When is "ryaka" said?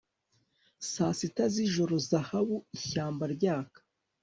3.35-3.79